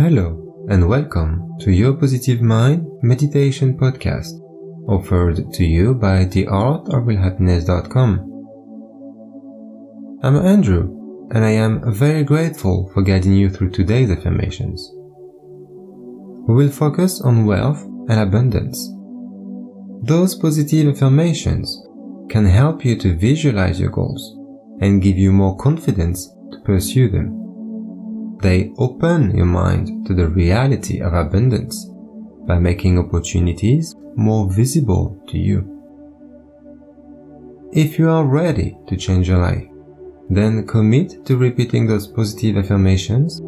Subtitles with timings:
[0.00, 4.40] Hello and welcome to Your Positive Mind Meditation Podcast,
[4.88, 8.10] offered to you by theartofrealhappiness.com.
[10.22, 14.90] I'm Andrew, and I am very grateful for guiding you through today's affirmations.
[16.48, 18.90] We will focus on wealth and abundance.
[20.02, 21.78] Those positive affirmations
[22.30, 24.34] can help you to visualize your goals
[24.80, 27.49] and give you more confidence to pursue them.
[28.40, 31.86] They open your mind to the reality of abundance
[32.46, 35.76] by making opportunities more visible to you.
[37.72, 39.66] If you are ready to change your life,
[40.28, 43.42] then commit to repeating those positive affirmations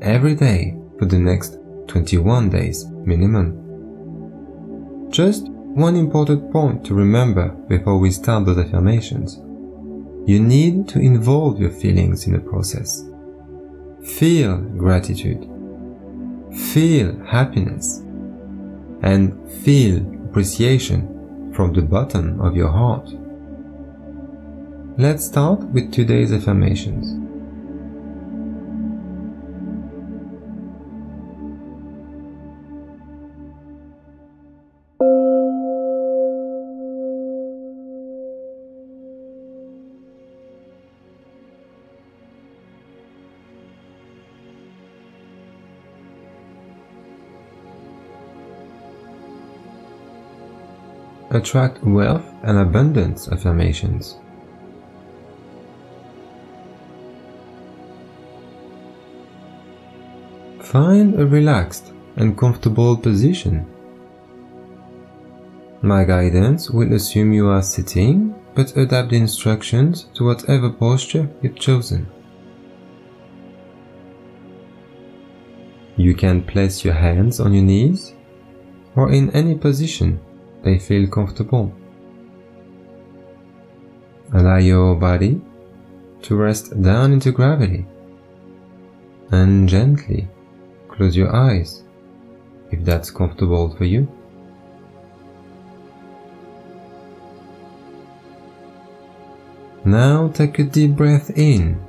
[0.00, 5.08] every day for the next 21 days minimum.
[5.10, 9.40] Just one important point to remember before we start those affirmations.
[10.26, 13.07] You need to involve your feelings in the process.
[14.18, 15.48] Feel gratitude.
[16.72, 17.98] Feel happiness.
[19.02, 23.08] And feel appreciation from the bottom of your heart.
[24.98, 27.27] Let's start with today's affirmations.
[51.30, 54.16] Attract wealth and abundance affirmations.
[60.62, 63.66] Find a relaxed and comfortable position.
[65.82, 71.58] My guidance will assume you are sitting, but adapt the instructions to whatever posture you've
[71.58, 72.06] chosen.
[75.98, 78.14] You can place your hands on your knees
[78.96, 80.20] or in any position
[80.62, 81.72] they feel comfortable.
[84.32, 85.40] Allow your body
[86.22, 87.86] to rest down into gravity
[89.30, 90.28] and gently
[90.88, 91.82] close your eyes
[92.70, 94.06] if that's comfortable for you.
[99.84, 101.80] Now take a deep breath in.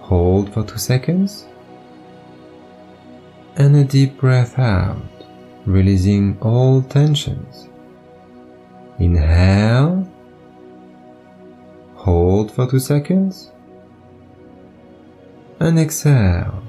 [0.00, 1.46] Hold for two seconds.
[3.56, 5.02] And a deep breath out
[5.66, 7.68] releasing all tensions.
[8.98, 10.08] Inhale,
[11.94, 13.50] hold for two seconds,
[15.60, 16.62] and exhale.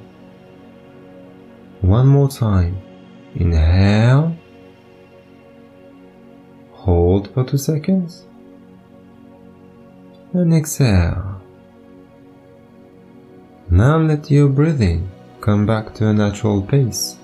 [1.82, 2.82] One more time.
[3.36, 4.38] Inhale,
[6.72, 8.26] hold for two seconds,
[10.34, 11.42] and exhale.
[13.70, 15.10] Now let your breathing
[15.42, 17.18] come back to a natural pace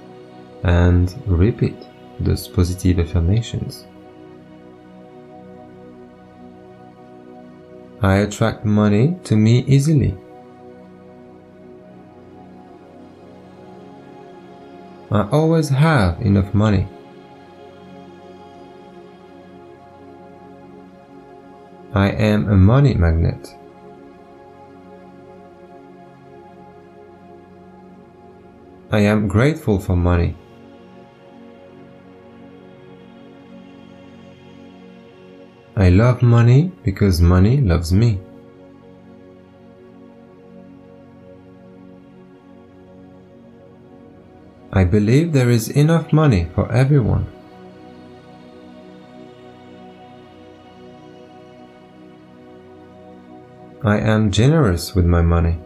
[0.64, 1.76] and repeat
[2.20, 3.86] those positive affirmations.
[8.02, 10.18] I attract money to me easily.
[15.12, 16.88] I always have enough money.
[21.94, 23.56] I am a money magnet.
[28.92, 30.36] I am grateful for money.
[35.90, 38.20] I love money because money loves me.
[44.72, 47.26] I believe there is enough money for everyone.
[53.84, 55.58] I am generous with my money.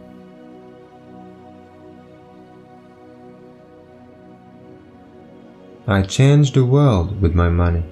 [5.86, 7.84] I change the world with my money.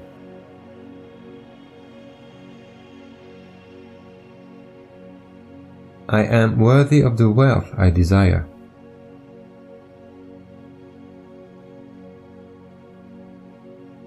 [6.13, 8.47] I am worthy of the wealth I desire.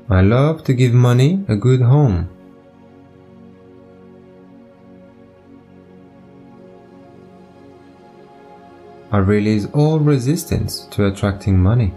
[0.07, 2.29] I love to give money a good home.
[9.11, 11.91] I release all resistance to attracting money.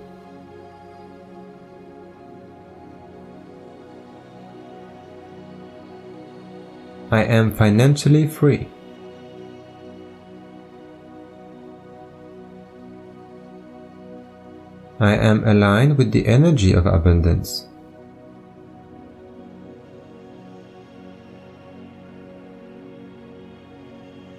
[7.10, 8.69] I am financially free.
[15.00, 17.69] I am aligned with the energy of abundance.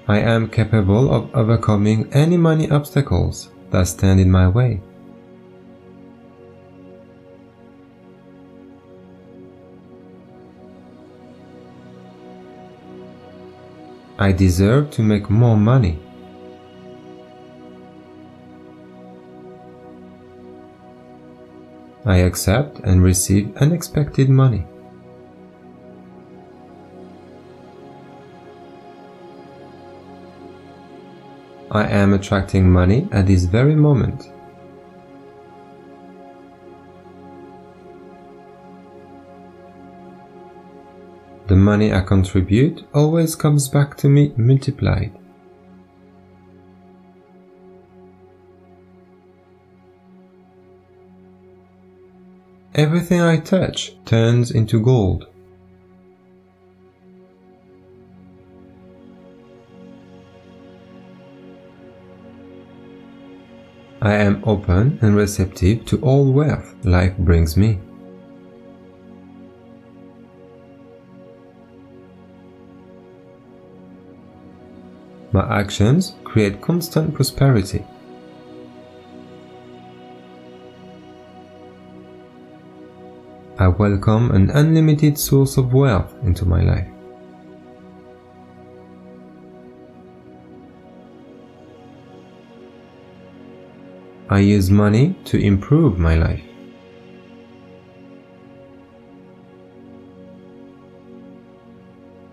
[0.09, 4.81] I am capable of overcoming any money obstacles that stand in my way.
[14.17, 15.99] I deserve to make more money.
[22.05, 24.65] I accept and receive unexpected money.
[31.71, 34.31] I am attracting money at this very moment.
[41.47, 45.18] The money I contribute always comes back to me multiplied.
[52.79, 55.27] Everything I touch turns into gold.
[64.01, 67.81] I am open and receptive to all wealth life brings me.
[75.33, 77.83] My actions create constant prosperity.
[83.69, 86.87] I welcome an unlimited source of wealth into my life.
[94.27, 96.41] I use money to improve my life.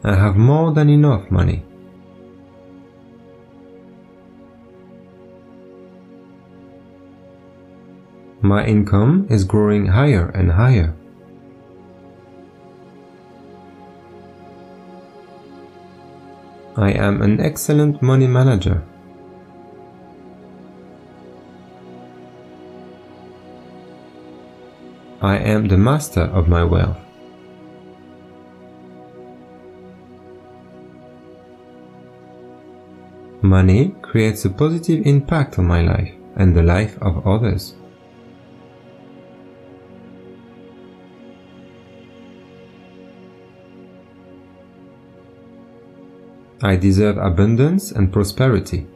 [0.05, 1.63] I have more than enough money.
[8.41, 10.97] My income is growing higher and higher.
[16.79, 18.83] I am an excellent money manager.
[25.23, 26.99] I am the master of my wealth.
[33.41, 37.75] Money creates a positive impact on my life and the life of others.
[46.67, 48.89] I deserve abundance and prosperity.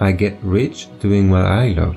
[0.00, 1.96] I get rich doing what I love.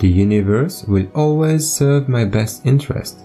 [0.00, 3.20] The universe will always serve my best interest.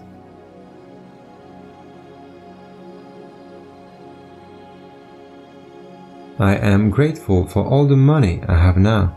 [6.40, 9.14] I am grateful for all the money I have now.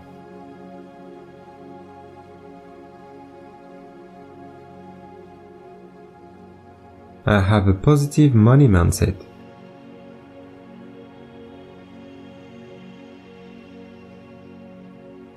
[7.25, 9.15] I have a positive money mindset.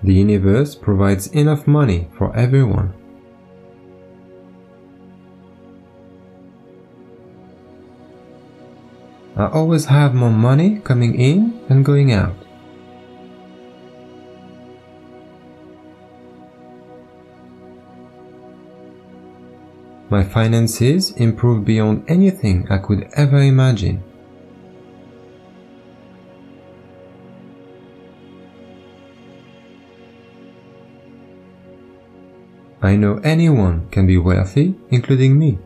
[0.02, 2.94] The universe provides enough money for everyone.
[9.36, 12.34] I always have more money coming in and going out.
[20.08, 24.02] My finances improve beyond anything I could ever imagine.
[32.80, 35.58] I know anyone can be wealthy, including me.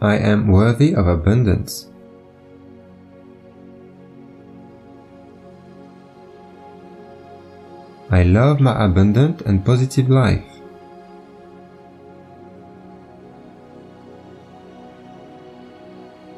[0.00, 1.88] I am worthy of abundance.
[8.08, 10.44] I love my abundant and positive life.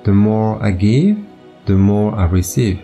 [0.04, 1.18] The more I give,
[1.66, 2.80] the more I receive.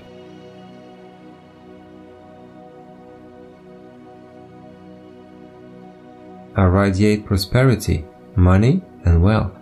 [6.55, 8.05] I radiate prosperity,
[8.37, 9.53] money, and wealth.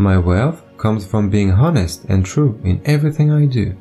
[0.00, 3.76] My wealth comes from being honest and true in everything I do.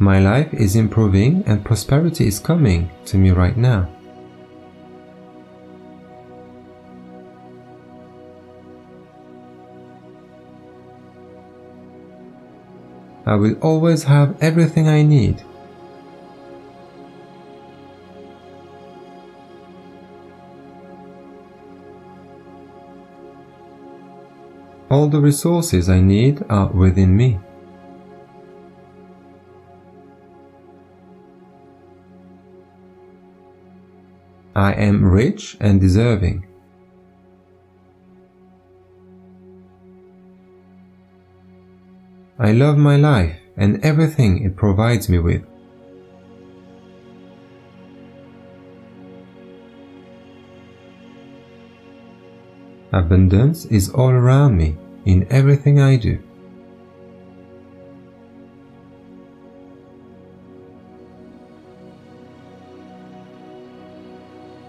[0.00, 3.88] My life is improving and prosperity is coming to me right now.
[13.24, 15.44] I will always have everything I need
[24.96, 27.38] All the resources I need are within me.
[34.54, 36.46] I am rich and deserving.
[42.38, 45.42] I love my life and everything it provides me with.
[52.94, 56.18] Abundance is all around me in everything I do.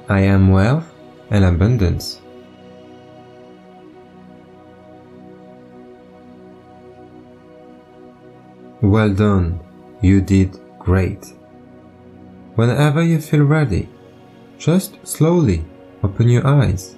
[0.08, 0.88] I am wealth
[1.32, 2.22] and abundance.
[8.80, 9.60] Well done,
[10.02, 11.34] you did great.
[12.56, 13.90] Whenever you feel ready,
[14.58, 15.66] just slowly
[16.04, 16.97] open your eyes.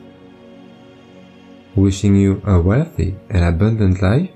[1.76, 4.30] Wishing you a wealthy and abundant life,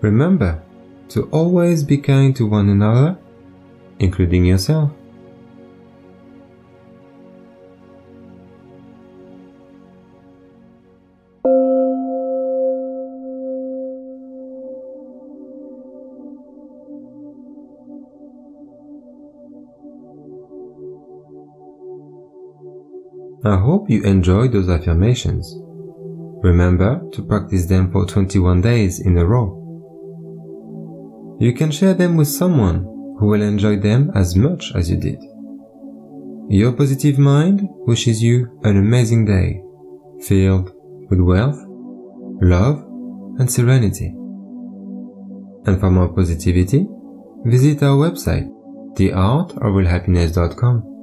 [0.00, 0.62] remember
[1.08, 3.18] to always be kind to one another,
[3.98, 4.92] including yourself.
[23.46, 25.63] I hope you enjoyed those affirmations.
[26.44, 29.62] Remember to practice them for 21 days in a row.
[31.40, 32.84] You can share them with someone
[33.18, 35.18] who will enjoy them as much as you did.
[36.50, 39.62] Your positive mind wishes you an amazing day
[40.20, 40.70] filled
[41.08, 41.56] with wealth,
[42.42, 42.84] love,
[43.38, 44.08] and serenity.
[45.64, 46.86] And for more positivity,
[47.46, 48.50] visit our website,
[48.98, 50.93] theartofrealhappiness.com.